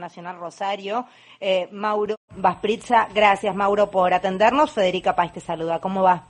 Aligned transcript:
Nacional 0.00 0.38
Rosario. 0.38 1.06
Eh, 1.40 1.68
Mauro 1.72 2.16
Vaspritza, 2.36 3.08
gracias 3.14 3.54
Mauro 3.54 3.90
por 3.90 4.14
atendernos. 4.14 4.72
Federica 4.72 5.14
Pais 5.14 5.32
te 5.32 5.40
saluda. 5.40 5.78
¿Cómo 5.80 6.02
va? 6.02 6.22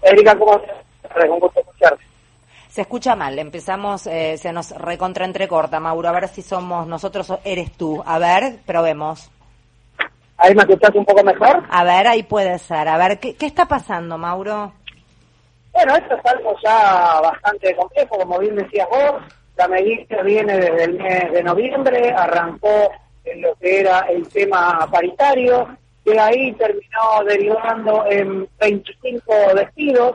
Federica, 0.00 0.38
¿cómo 0.38 0.56
estás? 0.56 0.76
Un 1.28 1.40
gusto 1.40 1.60
escucharte. 1.60 2.04
Se 2.68 2.82
escucha 2.82 3.16
mal, 3.16 3.36
empezamos, 3.38 4.06
eh, 4.06 4.36
se 4.38 4.52
nos 4.52 4.70
recontra 4.70 5.24
entrecorta, 5.24 5.80
Mauro, 5.80 6.08
a 6.08 6.12
ver 6.12 6.28
si 6.28 6.40
somos 6.40 6.86
nosotros 6.86 7.28
o 7.30 7.40
eres 7.42 7.72
tú. 7.72 8.00
A 8.06 8.18
ver, 8.18 8.60
probemos. 8.64 9.28
¿Ahí 10.36 10.54
me 10.54 10.62
escuchas 10.62 10.94
un 10.94 11.04
poco 11.04 11.24
mejor? 11.24 11.64
A 11.68 11.84
ver, 11.84 12.06
ahí 12.06 12.22
puede 12.22 12.58
ser. 12.58 12.88
A 12.88 12.96
ver, 12.96 13.18
¿qué, 13.18 13.34
qué 13.34 13.46
está 13.46 13.66
pasando, 13.66 14.16
Mauro? 14.16 14.72
Bueno, 15.72 15.96
esto 15.96 16.14
es 16.14 16.26
algo 16.26 16.54
ya 16.62 17.20
bastante 17.20 17.74
complejo, 17.76 18.16
como 18.18 18.38
bien 18.38 18.56
decías 18.56 18.88
vos. 18.88 19.22
La 19.60 19.68
medida 19.68 20.22
viene 20.22 20.56
desde 20.56 20.84
el 20.84 20.94
mes 20.94 21.32
de 21.32 21.42
noviembre, 21.42 22.14
arrancó 22.16 22.90
en 23.24 23.42
lo 23.42 23.54
que 23.56 23.80
era 23.80 24.06
el 24.08 24.26
tema 24.26 24.88
paritario, 24.90 25.76
que 26.02 26.18
ahí 26.18 26.52
terminó 26.52 27.22
derivando 27.26 28.06
en 28.08 28.48
25 28.58 29.22
despidos, 29.54 30.14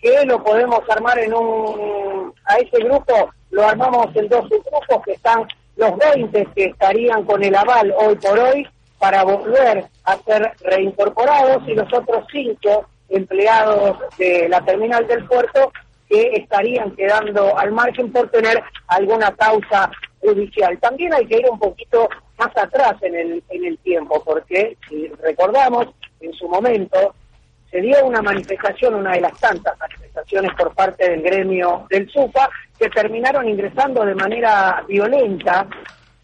que 0.00 0.24
lo 0.24 0.40
podemos 0.40 0.88
armar 0.88 1.18
en 1.18 1.34
un... 1.34 2.32
A 2.44 2.58
ese 2.58 2.78
grupo 2.84 3.28
lo 3.50 3.66
armamos 3.66 4.14
en 4.14 4.28
dos 4.28 4.48
grupos 4.48 5.02
que 5.04 5.14
están 5.14 5.48
los 5.74 5.98
20 5.98 6.46
que 6.54 6.66
estarían 6.66 7.24
con 7.24 7.42
el 7.42 7.56
aval 7.56 7.92
hoy 7.98 8.14
por 8.14 8.38
hoy 8.38 8.68
para 9.00 9.24
volver 9.24 9.84
a 10.04 10.16
ser 10.18 10.52
reincorporados 10.60 11.66
y 11.66 11.74
los 11.74 11.92
otros 11.92 12.24
cinco 12.30 12.86
empleados 13.08 13.98
de 14.16 14.48
la 14.48 14.64
terminal 14.64 15.04
del 15.08 15.24
puerto 15.26 15.72
que 16.08 16.36
estarían 16.36 16.94
quedando 16.94 17.58
al 17.58 17.72
margen 17.72 18.12
por 18.12 18.30
tener 18.30 18.62
alguna 18.88 19.34
causa 19.34 19.90
judicial. 20.20 20.78
También 20.78 21.14
hay 21.14 21.26
que 21.26 21.38
ir 21.38 21.46
un 21.50 21.58
poquito 21.58 22.08
más 22.38 22.56
atrás 22.56 22.94
en 23.02 23.14
el, 23.14 23.42
en 23.48 23.64
el 23.64 23.78
tiempo, 23.78 24.22
porque 24.24 24.76
si 24.88 25.08
recordamos, 25.22 25.88
en 26.20 26.32
su 26.32 26.48
momento 26.48 27.14
se 27.70 27.80
dio 27.80 28.04
una 28.06 28.22
manifestación, 28.22 28.94
una 28.94 29.12
de 29.12 29.20
las 29.20 29.38
tantas 29.38 29.78
manifestaciones 29.78 30.52
por 30.54 30.74
parte 30.74 31.10
del 31.10 31.22
gremio 31.22 31.86
del 31.90 32.08
SUPA, 32.08 32.48
que 32.78 32.88
terminaron 32.90 33.48
ingresando 33.48 34.04
de 34.04 34.14
manera 34.14 34.84
violenta 34.86 35.66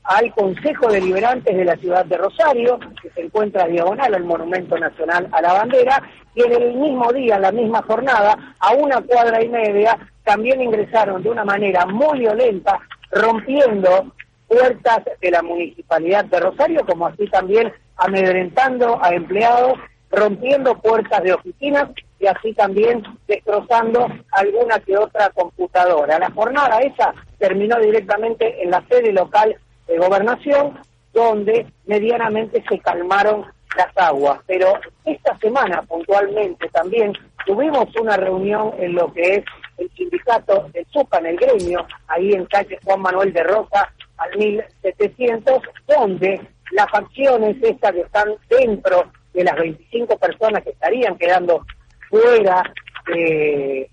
al 0.05 0.33
Consejo 0.35 0.89
Deliberantes 0.89 1.57
de 1.57 1.65
la 1.65 1.77
ciudad 1.77 2.05
de 2.05 2.17
Rosario, 2.17 2.79
que 3.01 3.11
se 3.11 3.23
encuentra 3.23 3.67
diagonal 3.67 4.15
al 4.15 4.25
Monumento 4.25 4.77
Nacional 4.79 5.29
a 5.33 5.41
la 5.41 5.53
Bandera, 5.53 6.03
y 6.35 6.43
en 6.43 6.53
el 6.53 6.75
mismo 6.75 7.13
día, 7.13 7.39
la 7.39 7.53
misma 7.53 7.83
jornada, 7.83 8.57
a 8.59 8.73
una 8.73 9.01
cuadra 9.03 9.43
y 9.43 9.49
media, 9.49 9.99
también 10.25 10.61
ingresaron 10.61 11.23
de 11.23 11.31
una 11.31 11.45
manera 11.45 11.87
muy 11.87 12.21
violenta, 12.21 12.79
rompiendo 13.11 14.13
puertas 14.49 15.03
de 15.21 15.31
la 15.31 15.43
Municipalidad 15.43 16.25
de 16.25 16.41
Rosario, 16.41 16.85
como 16.87 17.07
así 17.07 17.27
también 17.29 17.73
amedrentando 17.97 19.03
a 19.03 19.15
empleados, 19.15 19.79
rompiendo 20.11 20.79
puertas 20.79 21.23
de 21.23 21.33
oficinas 21.33 21.89
y 22.19 22.27
así 22.27 22.53
también 22.55 23.03
destrozando 23.27 24.07
alguna 24.31 24.79
que 24.81 24.97
otra 24.97 25.31
computadora. 25.31 26.19
La 26.19 26.31
jornada 26.31 26.79
esa 26.81 27.15
terminó 27.39 27.79
directamente 27.79 28.63
en 28.63 28.71
la 28.71 28.85
sede 28.89 29.13
local 29.13 29.57
de 29.87 29.99
gobernación, 29.99 30.79
donde 31.13 31.67
medianamente 31.87 32.63
se 32.69 32.79
calmaron 32.79 33.47
las 33.77 33.97
aguas. 33.97 34.41
Pero 34.47 34.75
esta 35.05 35.37
semana 35.39 35.83
puntualmente 35.83 36.69
también 36.69 37.13
tuvimos 37.47 37.89
una 38.01 38.17
reunión 38.17 38.73
en 38.79 38.95
lo 38.95 39.13
que 39.13 39.37
es 39.37 39.45
el 39.79 39.91
sindicato 39.97 40.69
de 40.73 40.87
en 41.19 41.27
el 41.27 41.37
gremio, 41.37 41.87
ahí 42.09 42.33
en 42.33 42.47
calle 42.47 42.79
Juan 42.85 43.01
Manuel 43.01 43.33
de 43.33 43.43
Rosa, 43.43 43.93
al 44.19 44.39
1700, 44.39 45.63
donde 45.87 46.41
las 46.73 46.91
facciones 46.91 47.57
estas 47.63 47.93
que 47.93 48.01
están 48.01 48.29
dentro 48.49 49.11
de 49.35 49.45
las 49.45 49.57
25 49.57 50.17
personas 50.19 50.63
que 50.63 50.71
estarían 50.71 51.17
quedando 51.17 51.65
fuera 52.09 52.63
de 53.07 53.91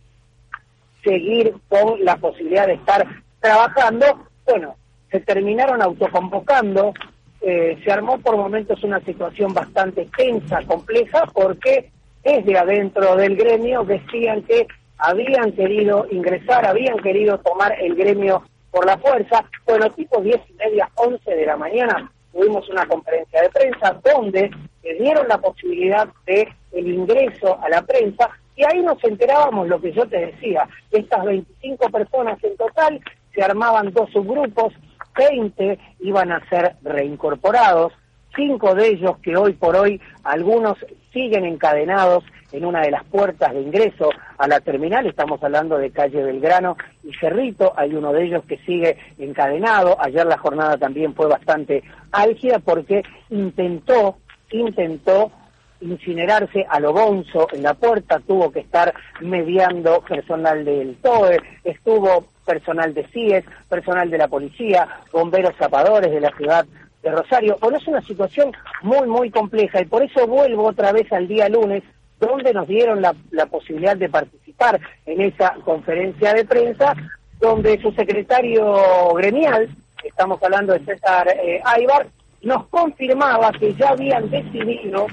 seguir 1.04 1.54
con 1.70 2.04
la 2.04 2.18
posibilidad 2.18 2.68
de 2.68 2.74
estar 2.74 3.06
trabajando, 3.40 4.28
bueno, 4.46 4.76
se 5.12 5.20
terminaron 5.22 5.82
autoconvocando, 5.82 6.94
eh, 7.42 7.78
se 7.84 7.92
armó 7.92 8.20
por 8.20 8.38
momentos 8.38 8.84
una 8.84 9.00
situación 9.02 9.54
bastante 9.54 10.08
tensa, 10.18 10.62
compleja, 10.64 11.26
porque 11.34 11.92
desde 12.24 12.58
adentro 12.58 13.16
del 13.16 13.36
gremio 13.36 13.84
decían 13.84 14.44
que 14.44 14.68
habían 14.98 15.54
querido 15.54 16.06
ingresar, 16.12 16.66
habían 16.66 16.98
querido 16.98 17.40
tomar 17.40 17.76
el 17.80 17.96
gremio 17.96 18.44
por 18.72 18.86
la 18.86 18.98
fuerza. 18.98 19.46
Bueno, 19.66 19.90
tipo 19.92 20.22
10 20.22 20.42
y 20.50 20.54
media, 20.54 20.90
11 20.96 21.32
de 21.32 21.46
la 21.46 21.56
mañana, 21.56 22.12
tuvimos 22.32 22.68
una 22.70 22.86
conferencia 22.86 23.42
de 23.42 23.50
prensa 23.50 24.00
donde 24.04 24.52
le 24.84 24.94
dieron 24.96 25.28
la 25.28 25.38
posibilidad 25.38 26.08
de 26.26 26.48
el 26.72 26.88
ingreso 26.88 27.58
a 27.62 27.70
la 27.70 27.82
prensa 27.82 28.30
y 28.56 28.64
ahí 28.66 28.82
nos 28.82 29.02
enterábamos 29.04 29.68
lo 29.70 29.80
que 29.80 29.94
yo 29.94 30.06
te 30.08 30.18
decía, 30.18 30.68
estas 30.92 31.24
25 31.24 31.90
personas 31.90 32.44
en 32.44 32.58
total 32.58 33.00
se 33.34 33.42
armaban 33.42 33.92
dos 33.94 34.10
subgrupos, 34.12 34.74
20 35.20 35.78
iban 36.00 36.32
a 36.32 36.48
ser 36.50 36.76
reincorporados, 36.82 37.92
cinco 38.36 38.74
de 38.74 38.88
ellos 38.88 39.18
que 39.20 39.36
hoy 39.36 39.54
por 39.54 39.76
hoy 39.76 40.00
algunos 40.24 40.78
siguen 41.12 41.44
encadenados 41.44 42.24
en 42.52 42.66
una 42.66 42.82
de 42.82 42.92
las 42.92 43.04
puertas 43.04 43.54
de 43.54 43.62
ingreso 43.62 44.10
a 44.38 44.48
la 44.48 44.60
terminal, 44.62 45.06
estamos 45.06 45.44
hablando 45.44 45.78
de 45.78 45.92
calle 45.92 46.24
Belgrano 46.24 46.78
y 47.04 47.14
Cerrito, 47.16 47.74
hay 47.76 47.94
uno 47.94 48.12
de 48.14 48.26
ellos 48.26 48.44
que 48.46 48.58
sigue 48.60 48.98
encadenado, 49.20 49.98
ayer 50.00 50.26
la 50.26 50.38
jornada 50.38 50.78
también 50.78 51.14
fue 51.14 51.28
bastante 51.28 51.84
álgida 52.12 52.60
porque 52.60 53.04
intentó, 53.30 54.18
intentó 54.52 55.32
incinerarse 55.82 56.66
a 56.70 56.80
lo 56.80 56.94
bonzo 56.94 57.48
en 57.52 57.64
la 57.64 57.74
puerta, 57.74 58.20
tuvo 58.26 58.52
que 58.52 58.62
estar 58.62 58.94
mediando 59.22 60.02
personal 60.02 60.66
del 60.66 60.96
TOE, 60.98 61.40
estuvo 61.64 62.26
personal 62.50 62.96
de 62.96 63.06
CIES, 63.10 63.46
personal 63.70 64.10
de 64.10 64.18
la 64.18 64.28
policía, 64.28 64.88
bomberos 65.14 65.56
zapadores 65.56 66.12
de 66.12 66.20
la 66.20 66.36
ciudad 66.36 66.66
de 67.04 67.12
Rosario. 67.12 67.56
Bueno, 67.62 67.78
es 67.78 67.88
una 67.88 68.02
situación 68.02 68.52
muy, 68.82 69.08
muy 69.08 69.30
compleja 69.30 69.80
y 69.80 69.86
por 69.86 70.02
eso 70.02 70.26
vuelvo 70.26 70.66
otra 70.66 70.92
vez 70.92 71.14
al 71.14 71.28
día 71.28 71.48
lunes, 71.48 71.84
donde 72.20 72.52
nos 72.52 72.68
dieron 72.68 73.04
la, 73.04 73.14
posibilidad 73.46 73.96
de 73.96 74.10
participar 74.10 74.80
en 75.06 75.22
esa 75.22 75.54
conferencia 75.64 76.34
de 76.34 76.44
prensa, 76.44 76.96
donde 77.40 77.80
su 77.80 77.92
secretario 77.92 79.14
gremial, 79.14 79.70
estamos 80.04 80.42
hablando 80.42 80.74
de 80.74 80.84
César 80.86 81.28
eh, 81.28 81.62
Aybar, 81.64 82.08
nos 82.42 82.66
confirmaba 82.70 83.52
que 83.52 83.76
ya 83.76 83.90
habían 83.90 84.28
decidido 84.28 85.06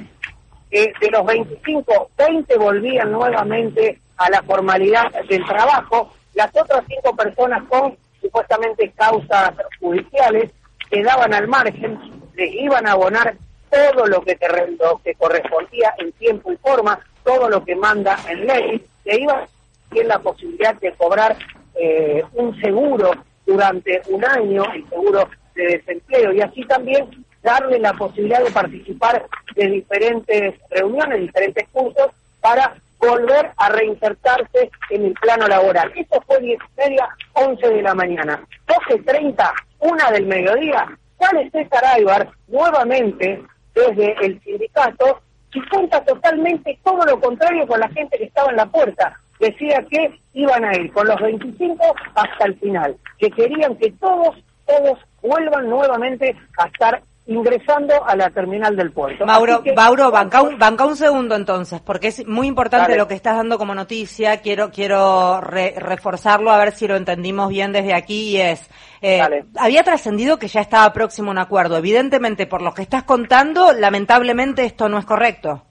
que 0.71 0.91
de 1.01 1.11
los 1.11 1.27
25, 1.27 2.11
20 2.17 2.57
volvían 2.57 3.13
nuevamente 3.13 3.99
a 4.17 4.31
la 4.31 4.43
formalidad 4.43 5.13
del 5.29 5.45
trabajo, 5.45 6.13
las 6.37 6.55
otras 6.55 6.85
cinco 6.87 7.17
personas 7.17 7.65
con 7.69 7.97
supuestamente 8.21 8.91
causas 8.91 9.55
judiciales 9.81 10.51
quedaban 10.89 11.35
al 11.35 11.49
margen, 11.49 11.99
les 12.35 12.53
iban 12.55 12.87
a 12.87 12.93
abonar 12.93 13.35
todo 13.71 14.07
lo 14.07 14.21
que, 14.23 14.39
lo 14.79 15.01
que 15.03 15.15
correspondía 15.15 15.95
en 15.99 16.13
tiempo 16.13 16.53
y 16.53 16.57
forma, 16.59 17.01
todo 17.25 17.49
lo 17.49 17.65
que 17.65 17.75
manda 17.75 18.17
en 18.29 18.47
ley, 18.47 18.87
le 19.05 19.21
iban 19.21 19.41
a 19.41 19.49
tener 19.89 20.07
la 20.07 20.19
posibilidad 20.19 20.75
de 20.75 20.93
cobrar 20.93 21.37
eh, 21.75 22.23
un 22.35 22.59
seguro 22.61 23.13
durante 23.47 24.03
un 24.09 24.25
año, 24.25 24.65
el 24.75 24.89
seguro 24.89 25.29
de 25.55 25.65
desempleo, 25.65 26.33
y 26.33 26.43
así 26.43 26.63
también 26.65 27.09
darle 27.43 27.79
la 27.79 27.95
posibilidad 27.95 28.45
de 28.45 28.51
participar 28.51 29.27
de 29.55 29.67
diferentes 29.69 30.55
reuniones, 30.71 31.21
diferentes 31.21 31.67
cursos, 31.73 32.11
para 32.41 32.77
volver 32.99 33.53
a 33.57 33.69
reinsertarse 33.69 34.71
en 34.91 35.07
el 35.07 35.13
plano 35.15 35.47
laboral. 35.47 35.93
Esto 35.95 36.23
fue 36.27 36.41
10 36.41 36.59
y 36.59 36.81
media, 36.81 37.09
11 37.35 37.69
de 37.69 37.83
la 37.83 37.95
mañana. 37.95 38.43
12.30, 38.67 39.53
una 39.81 40.11
del 40.11 40.27
mediodía, 40.27 40.87
sale 41.19 41.51
César 41.51 41.85
Aybar 41.85 42.31
nuevamente 42.49 43.43
desde 43.75 44.13
el 44.25 44.41
sindicato 44.43 45.21
y 45.53 45.69
cuenta 45.69 46.05
totalmente 46.05 46.79
todo 46.85 47.05
lo 47.05 47.21
contrario 47.21 47.67
con 47.67 47.81
la 47.81 47.89
gente 47.89 48.19
que 48.19 48.25
estaba 48.25 48.51
en 48.51 48.57
la 48.57 48.67
puerta. 48.67 49.19
Decía 49.41 49.85
que 49.91 50.19
iban 50.33 50.65
a 50.65 50.75
ir 50.77 50.93
con 50.93 51.07
los 51.07 51.21
25 51.21 51.83
hasta 52.15 52.45
el 52.47 52.59
final, 52.59 52.97
que 53.19 53.31
querían 53.31 53.77
que 53.77 53.91
todos, 53.93 54.37
todos 54.67 54.99
vuelvan 55.23 55.69
nuevamente 55.69 56.37
a 56.59 56.67
estar 56.67 57.03
ingresando 57.27 58.05
a 58.07 58.15
la 58.15 58.31
terminal 58.31 58.77
del 58.77 58.93
puerto. 58.93 59.27
Mauro, 59.27 59.63
Mauro 59.75 60.11
banca, 60.11 60.43
un, 60.43 60.59
banca 60.59 60.85
un 60.85 60.97
segundo 60.97 61.35
entonces, 61.35 61.81
porque 61.81 62.09
es 62.09 62.27
muy 62.27 62.47
importante 62.47 62.97
lo 62.97 63.09
que 63.09 63.15
estás 63.15 63.37
dando 63.37 63.59
como 63.59 63.75
noticia. 63.75 64.41
Quiero 64.41 64.71
quiero 64.71 65.41
reforzarlo 65.41 66.51
a 66.51 66.59
ver 66.59 66.73
si 66.73 66.87
lo 66.87 66.97
entendimos 66.97 67.49
bien 67.49 67.73
desde 67.73 67.95
aquí 67.95 68.37
y 68.37 68.41
es 68.41 68.71
eh, 69.03 69.45
había 69.59 69.83
trascendido 69.83 70.39
que 70.39 70.49
ya 70.49 70.61
estaba 70.61 70.93
próximo 70.93 71.31
un 71.31 71.39
acuerdo. 71.39 71.77
Evidentemente, 71.77 72.47
por 72.47 72.63
lo 72.63 72.73
que 72.73 72.83
estás 72.83 73.03
contando, 73.03 73.73
lamentablemente 73.73 74.65
esto 74.65 74.89
no 74.89 74.99
es 74.99 75.05
correcto. 75.05 75.63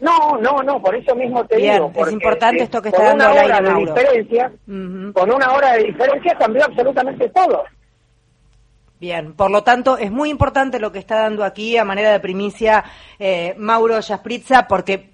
No, 0.00 0.38
no, 0.38 0.62
no, 0.62 0.80
por 0.80 0.94
eso 0.94 1.14
mismo 1.14 1.44
te 1.44 1.56
digo. 1.56 1.92
es 1.94 2.12
importante 2.12 2.62
esto 2.62 2.80
que 2.80 2.88
está 2.88 3.14
dando 3.14 3.30
una 3.30 3.44
hora 3.44 3.60
de 3.60 3.74
diferencia, 3.74 4.52
Con 5.12 5.32
una 5.32 5.52
hora 5.52 5.72
de 5.74 5.84
diferencia 5.84 6.34
cambió 6.38 6.64
absolutamente 6.64 7.28
todo. 7.28 7.64
Bien, 9.00 9.32
por 9.32 9.50
lo 9.50 9.62
tanto, 9.62 9.96
es 9.96 10.10
muy 10.10 10.28
importante 10.28 10.78
lo 10.78 10.92
que 10.92 10.98
está 10.98 11.22
dando 11.22 11.42
aquí 11.42 11.78
a 11.78 11.86
manera 11.86 12.12
de 12.12 12.20
primicia 12.20 12.84
eh, 13.18 13.54
Mauro 13.56 13.98
Yaspritza, 13.98 14.68
porque 14.68 15.12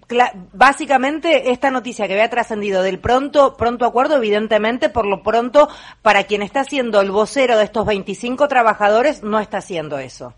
básicamente 0.53 1.53
esta 1.53 1.71
noticia 1.71 2.09
que 2.09 2.15
había 2.15 2.29
trascendido 2.29 2.83
del 2.83 2.99
pronto, 2.99 3.57
pronto 3.57 3.85
acuerdo, 3.85 4.17
evidentemente, 4.17 4.89
por 4.89 5.07
lo 5.07 5.23
pronto, 5.23 5.69
para 6.03 6.25
quien 6.25 6.43
está 6.43 6.65
siendo 6.65 7.01
el 7.01 7.13
vocero 7.13 7.57
de 7.57 7.63
estos 7.63 7.87
25 7.87 8.49
trabajadores, 8.49 9.23
no 9.23 9.39
está 9.39 9.59
haciendo 9.59 9.99
eso. 9.99 10.35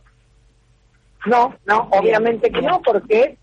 No, 1.25 1.55
no, 1.65 1.89
obviamente 1.93 2.50
que 2.50 2.61
no, 2.61 2.83
porque 2.83 3.39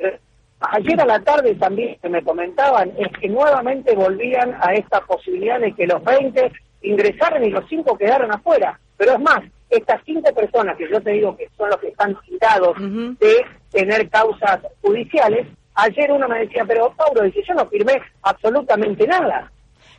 eh, 0.00 0.18
ayer 0.58 1.00
a 1.00 1.06
la 1.06 1.20
tarde 1.20 1.54
también 1.54 1.96
se 2.02 2.08
me 2.08 2.24
comentaban, 2.24 2.90
es 2.98 3.16
que 3.20 3.28
nuevamente 3.28 3.94
volvían 3.94 4.56
a 4.60 4.72
esta 4.72 5.00
posibilidad 5.02 5.60
de 5.60 5.72
que 5.74 5.86
los 5.86 6.02
20 6.02 6.50
ingresaran 6.82 7.44
y 7.44 7.50
los 7.50 7.64
5 7.68 7.96
quedaran 7.96 8.32
afuera 8.34 8.80
pero 8.98 9.12
es 9.12 9.20
más, 9.20 9.40
estas 9.70 10.02
cinco 10.04 10.34
personas 10.34 10.76
que 10.76 10.90
yo 10.90 11.00
te 11.00 11.12
digo 11.12 11.36
que 11.36 11.48
son 11.56 11.70
los 11.70 11.78
que 11.78 11.88
están 11.88 12.16
citados 12.26 12.76
de 12.78 13.46
tener 13.70 14.08
causas 14.10 14.60
judiciales, 14.82 15.46
ayer 15.74 16.10
uno 16.12 16.28
me 16.28 16.40
decía, 16.40 16.64
pero 16.66 16.92
Pablo, 16.96 17.22
dice, 17.22 17.42
yo 17.46 17.54
no 17.54 17.66
firmé 17.68 18.02
absolutamente 18.22 19.06
nada. 19.06 19.50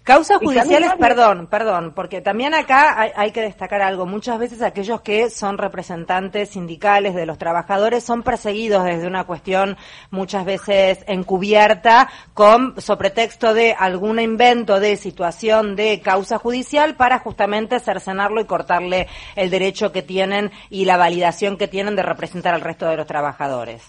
Causas 0.03 0.37
judiciales, 0.37 0.91
perdón, 0.99 1.47
perdón, 1.47 1.93
porque 1.93 2.21
también 2.21 2.53
acá 2.53 3.11
hay, 3.15 3.31
que 3.31 3.41
destacar 3.41 3.81
algo. 3.81 4.05
Muchas 4.05 4.39
veces 4.39 4.61
aquellos 4.61 5.01
que 5.01 5.29
son 5.29 5.57
representantes 5.57 6.49
sindicales 6.49 7.13
de 7.13 7.25
los 7.25 7.37
trabajadores 7.37 8.03
son 8.03 8.23
perseguidos 8.23 8.85
desde 8.85 9.07
una 9.07 9.25
cuestión 9.25 9.77
muchas 10.09 10.45
veces 10.45 11.03
encubierta 11.07 12.09
con 12.33 12.79
sobre 12.79 13.09
pretexto 13.09 13.53
de 13.55 13.73
algún 13.73 14.19
invento 14.19 14.79
de 14.79 14.95
situación 14.95 15.75
de 15.75 15.99
causa 15.99 16.37
judicial 16.37 16.95
para 16.95 17.19
justamente 17.19 17.79
cercenarlo 17.79 18.39
y 18.39 18.45
cortarle 18.45 19.07
el 19.35 19.49
derecho 19.49 19.91
que 19.91 20.03
tienen 20.03 20.51
y 20.69 20.85
la 20.85 20.97
validación 20.97 21.57
que 21.57 21.67
tienen 21.67 21.95
de 21.95 22.03
representar 22.03 22.53
al 22.53 22.61
resto 22.61 22.87
de 22.87 22.97
los 22.97 23.07
trabajadores. 23.07 23.81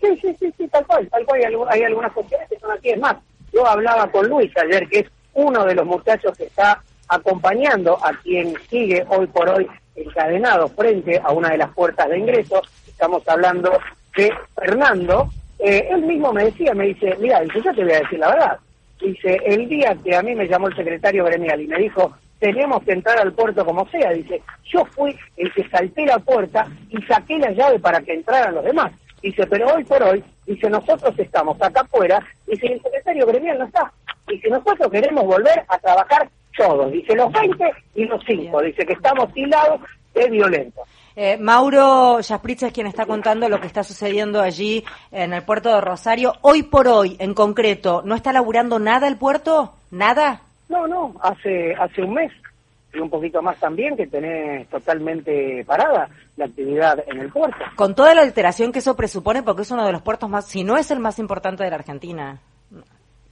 Sí, 0.00 0.08
sí, 0.22 0.34
sí, 0.38 0.54
sí 0.56 0.68
tal 0.68 0.86
cual, 0.86 1.08
tal 1.10 1.26
cual. 1.26 1.40
Hay, 1.44 1.54
hay 1.70 1.82
algunas 1.82 2.12
cuestiones 2.12 2.48
que 2.48 2.58
son 2.58 2.70
así. 2.70 2.88
Es 2.90 2.98
más, 2.98 3.16
yo 3.58 3.66
hablaba 3.66 4.06
con 4.10 4.28
Luis 4.28 4.52
ayer, 4.56 4.88
que 4.88 5.00
es 5.00 5.06
uno 5.34 5.64
de 5.64 5.74
los 5.74 5.84
muchachos 5.84 6.36
que 6.36 6.44
está 6.44 6.80
acompañando 7.08 7.98
a 8.04 8.12
quien 8.22 8.54
sigue 8.70 9.04
hoy 9.08 9.26
por 9.26 9.48
hoy 9.48 9.66
encadenado 9.96 10.68
frente 10.68 11.20
a 11.22 11.32
una 11.32 11.50
de 11.50 11.58
las 11.58 11.70
puertas 11.74 12.08
de 12.08 12.18
ingreso. 12.18 12.62
Estamos 12.86 13.26
hablando 13.26 13.72
de 14.16 14.32
Fernando. 14.54 15.28
Eh, 15.58 15.88
él 15.90 16.02
mismo 16.02 16.32
me 16.32 16.44
decía, 16.44 16.72
me 16.72 16.86
dice, 16.86 17.16
mira, 17.20 17.40
dice, 17.40 17.60
yo 17.64 17.74
te 17.74 17.82
voy 17.82 17.94
a 17.94 18.00
decir 18.00 18.18
la 18.20 18.28
verdad. 18.28 18.58
Dice, 19.00 19.40
el 19.44 19.68
día 19.68 19.96
que 20.04 20.14
a 20.14 20.22
mí 20.22 20.34
me 20.36 20.46
llamó 20.46 20.68
el 20.68 20.76
secretario 20.76 21.24
gremial 21.24 21.60
y 21.60 21.66
me 21.66 21.78
dijo, 21.78 22.12
tenemos 22.38 22.84
que 22.84 22.92
entrar 22.92 23.18
al 23.18 23.32
puerto 23.32 23.64
como 23.64 23.88
sea, 23.88 24.12
dice, 24.12 24.40
yo 24.72 24.84
fui 24.84 25.16
el 25.36 25.52
que 25.52 25.68
salté 25.68 26.06
la 26.06 26.20
puerta 26.20 26.68
y 26.90 27.02
saqué 27.02 27.38
la 27.38 27.50
llave 27.50 27.80
para 27.80 28.00
que 28.02 28.14
entraran 28.14 28.54
los 28.54 28.64
demás. 28.64 28.92
Dice, 29.20 29.46
pero 29.48 29.74
hoy 29.74 29.82
por 29.82 30.00
hoy, 30.02 30.22
dice, 30.48 30.68
nosotros 30.70 31.14
estamos 31.18 31.60
acá 31.60 31.82
afuera, 31.82 32.24
dice, 32.46 32.66
el 32.66 32.82
secretario 32.82 33.26
gremial 33.26 33.58
no 33.58 33.64
está. 33.66 33.92
Dice, 34.26 34.48
nosotros 34.48 34.90
queremos 34.90 35.24
volver 35.24 35.64
a 35.68 35.78
trabajar 35.78 36.28
todos. 36.56 36.90
Dice, 36.90 37.14
los 37.14 37.32
20 37.32 37.64
y 37.94 38.04
los 38.04 38.22
5. 38.26 38.62
Dice 38.62 38.84
que 38.84 38.92
estamos 38.94 39.32
tilados 39.32 39.80
de 40.14 40.28
violentos. 40.28 40.86
Eh, 41.16 41.36
Mauro 41.36 42.20
Yaspritz 42.20 42.62
es 42.62 42.72
quien 42.72 42.86
está 42.86 43.04
contando 43.04 43.48
lo 43.48 43.60
que 43.60 43.66
está 43.66 43.82
sucediendo 43.82 44.40
allí 44.40 44.84
en 45.10 45.32
el 45.32 45.42
puerto 45.42 45.68
de 45.74 45.80
Rosario. 45.80 46.34
Hoy 46.42 46.62
por 46.62 46.86
hoy, 46.86 47.16
en 47.18 47.34
concreto, 47.34 48.02
¿no 48.04 48.14
está 48.14 48.32
laburando 48.32 48.78
nada 48.78 49.08
el 49.08 49.16
puerto? 49.16 49.74
¿Nada? 49.90 50.42
No, 50.68 50.86
no, 50.86 51.14
hace, 51.20 51.74
hace 51.74 52.02
un 52.02 52.14
mes 52.14 52.30
y 52.98 53.00
un 53.00 53.10
poquito 53.10 53.40
más 53.40 53.58
también 53.58 53.96
que 53.96 54.06
tenés 54.06 54.68
totalmente 54.68 55.64
parada 55.64 56.08
la 56.36 56.44
actividad 56.44 57.02
en 57.06 57.20
el 57.20 57.30
puerto. 57.30 57.64
Con 57.76 57.94
toda 57.94 58.14
la 58.14 58.22
alteración 58.22 58.72
que 58.72 58.80
eso 58.80 58.96
presupone, 58.96 59.42
porque 59.42 59.62
es 59.62 59.70
uno 59.70 59.86
de 59.86 59.92
los 59.92 60.02
puertos 60.02 60.28
más, 60.28 60.46
si 60.46 60.64
no 60.64 60.76
es 60.76 60.90
el 60.90 60.98
más 60.98 61.18
importante 61.18 61.64
de 61.64 61.70
la 61.70 61.76
Argentina. 61.76 62.40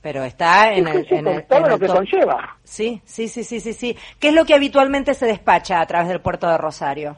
Pero 0.01 0.23
está 0.23 0.73
en 0.73 0.87
el, 0.87 1.07
en 1.11 1.47
todo 1.49 1.69
lo 1.69 1.79
que 1.79 1.89
conlleva. 1.89 2.57
Sí, 2.63 3.03
sí, 3.05 3.27
sí, 3.27 3.43
sí, 3.43 3.59
sí, 3.59 3.73
sí. 3.73 3.97
¿Qué 4.21 4.29
es 4.29 4.35
lo 4.35 4.45
que 4.45 4.55
habitualmente 4.55 5.15
se 5.15 5.27
despacha 5.27 5.81
a 5.81 5.87
través 5.87 6.09
del 6.09 6.21
puerto 6.21 6.49
de 6.49 6.57
Rosario? 6.57 7.17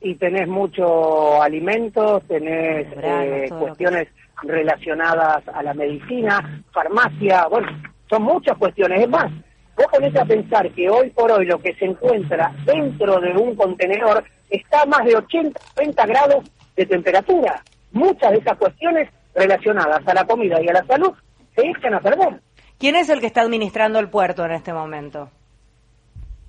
Y 0.00 0.16
tenés 0.16 0.48
mucho 0.48 1.40
alimentos, 1.40 2.24
tenés 2.24 2.88
eh, 2.96 3.48
cuestiones 3.56 4.08
relacionadas 4.42 5.46
a 5.46 5.62
la 5.62 5.74
medicina, 5.74 6.64
farmacia, 6.72 7.46
bueno, 7.46 7.68
son 8.08 8.22
muchas 8.22 8.56
cuestiones. 8.58 9.02
Es 9.02 9.08
más, 9.08 9.30
vos 9.76 9.86
ponés 9.90 10.14
a 10.16 10.24
pensar 10.24 10.70
que 10.72 10.88
hoy 10.88 11.10
por 11.10 11.30
hoy 11.30 11.46
lo 11.46 11.58
que 11.58 11.74
se 11.74 11.86
encuentra 11.86 12.52
dentro 12.64 13.20
de 13.20 13.32
un 13.32 13.54
contenedor 13.54 14.24
está 14.50 14.82
a 14.82 14.86
más 14.86 15.04
de 15.04 15.16
80, 15.16 15.60
90 15.76 16.06
grados 16.06 16.44
de 16.76 16.86
temperatura. 16.86 17.62
Muchas 17.92 18.32
de 18.32 18.38
esas 18.38 18.56
cuestiones 18.58 19.08
relacionadas 19.34 20.06
a 20.06 20.14
la 20.14 20.24
comida 20.24 20.60
y 20.60 20.68
a 20.68 20.72
la 20.72 20.84
salud 20.84 21.12
se 21.54 21.66
echan 21.66 21.94
a 21.94 22.00
perder. 22.00 22.40
¿Quién 22.78 22.96
es 22.96 23.08
el 23.08 23.20
que 23.20 23.26
está 23.26 23.42
administrando 23.42 23.98
el 23.98 24.08
puerto 24.08 24.44
en 24.44 24.52
este 24.52 24.72
momento? 24.72 25.28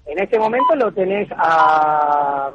En 0.06 0.20
este 0.20 0.40
momento 0.40 0.76
lo 0.76 0.92
tenés 0.92 1.30
a... 1.36 2.52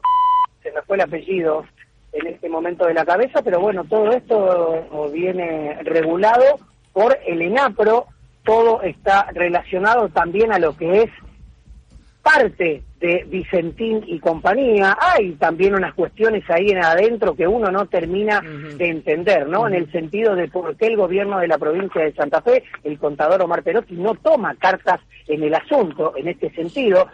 se 0.63 0.73
me 0.73 0.83
fue 0.83 0.97
el 0.97 1.03
apellido 1.03 1.65
en 2.13 2.27
este 2.29 2.49
momento 2.49 2.87
de 2.87 2.95
la 2.95 3.05
cabeza, 3.05 3.43
pero 3.43 3.61
bueno, 3.61 3.85
todo 3.85 4.11
esto 4.11 5.11
viene 5.13 5.79
regulado 5.83 6.59
por 6.93 7.19
el 7.27 7.43
ENAPRO, 7.43 8.07
todo 8.47 8.81
está 8.83 9.27
relacionado 9.35 10.09
también 10.09 10.53
a 10.53 10.59
lo 10.59 10.75
que 10.77 11.03
es 11.03 11.11
parte 12.23 12.83
de 12.99 13.25
Vicentín 13.29 14.03
y 14.07 14.19
compañía, 14.19 14.97
hay 15.01 15.33
también 15.33 15.75
unas 15.75 15.95
cuestiones 15.95 16.43
ahí 16.49 16.71
en 16.71 16.79
adentro 16.79 17.37
que 17.37 17.47
uno 17.47 17.71
no 17.71 17.87
termina 17.87 18.41
de 18.41 18.89
entender, 18.89 19.47
¿no? 19.47 19.69
En 19.69 19.75
el 19.75 19.93
sentido 19.93 20.35
de 20.35 20.49
por 20.49 20.77
qué 20.77 20.87
el 20.87 20.97
gobierno 20.97 21.39
de 21.39 21.47
la 21.47 21.59
provincia 21.59 22.03
de 22.03 22.15
Santa 22.15 22.41
Fe, 22.41 22.65
el 22.83 22.99
contador 22.99 23.43
Omar 23.43 23.63
Perotti, 23.63 23.95
no 23.95 24.15
toma 24.15 24.55
cartas 24.57 25.01
en 25.29 25.43
el 25.43 25.55
asunto 25.55 26.15
en 26.17 26.29
este 26.29 26.51
sentido. 26.51 27.07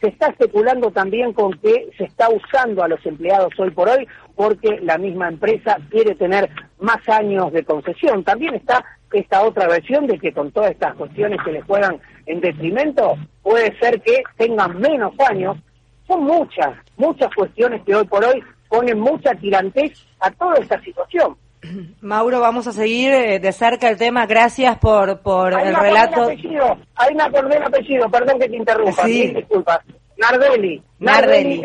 Se 0.00 0.08
está 0.08 0.28
especulando 0.28 0.90
también 0.90 1.32
con 1.32 1.52
que 1.52 1.90
se 1.98 2.04
está 2.04 2.28
usando 2.30 2.82
a 2.82 2.88
los 2.88 3.04
empleados 3.04 3.52
hoy 3.58 3.70
por 3.70 3.88
hoy 3.88 4.08
porque 4.34 4.80
la 4.80 4.96
misma 4.96 5.28
empresa 5.28 5.76
quiere 5.90 6.14
tener 6.14 6.48
más 6.80 7.06
años 7.08 7.52
de 7.52 7.64
concesión. 7.64 8.24
También 8.24 8.54
está 8.54 8.82
esta 9.12 9.42
otra 9.42 9.66
versión 9.66 10.06
de 10.06 10.18
que 10.18 10.32
con 10.32 10.50
todas 10.52 10.70
estas 10.70 10.94
cuestiones 10.94 11.38
que 11.44 11.52
les 11.52 11.64
juegan 11.64 11.98
en 12.26 12.40
detrimento, 12.40 13.16
puede 13.42 13.76
ser 13.78 14.00
que 14.02 14.22
tengan 14.36 14.78
menos 14.78 15.12
años. 15.28 15.56
Son 16.06 16.24
muchas, 16.24 16.76
muchas 16.96 17.28
cuestiones 17.34 17.82
que 17.84 17.94
hoy 17.94 18.04
por 18.06 18.24
hoy 18.24 18.42
ponen 18.68 18.98
mucha 18.98 19.34
tirantez 19.34 19.92
a 20.20 20.30
toda 20.30 20.54
esta 20.56 20.80
situación. 20.82 21.36
Mauro, 22.00 22.40
vamos 22.40 22.66
a 22.66 22.72
seguir 22.72 23.12
eh, 23.12 23.38
de 23.38 23.52
cerca 23.52 23.88
el 23.88 23.98
tema. 23.98 24.26
Gracias 24.26 24.78
por, 24.78 25.20
por 25.20 25.52
el 25.52 25.74
relato. 25.74 26.28
Hay 26.28 27.14
una 27.14 27.24
acordé 27.26 27.56
el 27.56 27.62
apellido, 27.62 28.10
perdón 28.10 28.38
que 28.38 28.48
te 28.48 28.56
interrumpa. 28.56 29.04
Sí. 29.04 29.32
disculpas. 29.34 29.80
Nardelli. 30.16 30.82
Nardelli. 30.98 31.62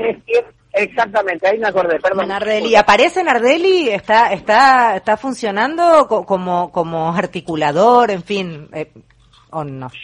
Exactamente, 0.75 1.47
ahí 1.47 1.57
me 1.57 1.67
acordé, 1.67 1.99
perdón. 1.99 2.27
Nardelli. 2.27 2.75
¿Aparece 2.75 3.23
Nardelli? 3.23 3.89
¿Está, 3.89 4.31
está, 4.31 4.95
está 4.97 5.17
funcionando 5.17 6.07
como, 6.07 6.71
como 6.71 7.13
articulador? 7.13 8.11
En 8.11 8.23
fin, 8.23 8.69
eh, 8.73 8.91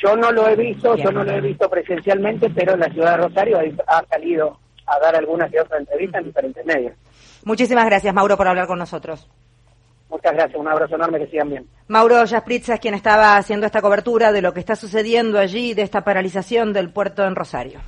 yo 0.02 0.16
no 0.16 0.32
lo 0.32 0.48
he 0.48 0.56
visto, 0.56 0.96
yo 0.96 1.12
no 1.12 1.24
lo 1.24 1.32
he 1.32 1.42
visto 1.42 1.70
presencialmente, 1.70 2.50
pero 2.52 2.74
en 2.74 2.80
la 2.80 2.90
ciudad 2.90 3.18
de 3.18 3.28
Rosario 3.28 3.60
ha 3.86 4.06
salido 4.06 4.58
a 4.88 5.00
dar 5.00 5.16
algunas 5.16 5.52
y 5.52 5.58
otras 5.58 5.82
entrevistas 5.82 6.22
en 6.22 6.28
diferentes 6.28 6.66
medios. 6.66 6.94
Muchísimas 7.44 7.86
gracias, 7.86 8.14
Mauro, 8.14 8.38
por 8.38 8.48
hablar 8.48 8.68
con 8.68 8.80
nosotros. 8.80 9.28
Muchas 10.10 10.34
gracias, 10.34 10.60
un 10.60 10.68
abrazo 10.68 10.96
enorme, 10.96 11.20
que 11.20 11.28
sigan 11.28 11.50
bien. 11.50 11.68
Mauro 11.88 12.26
Jaspritz 12.26 12.70
es 12.70 12.80
quien 12.80 12.94
estaba 12.94 13.36
haciendo 13.36 13.66
esta 13.66 13.82
cobertura 13.82 14.32
de 14.32 14.42
lo 14.42 14.54
que 14.54 14.60
está 14.62 14.76
sucediendo 14.76 15.38
allí, 15.38 15.74
de 15.74 15.82
esta 15.82 16.04
paralización 16.04 16.72
del 16.72 16.92
puerto 16.92 17.26
en 17.26 17.36
Rosario. 17.36 17.80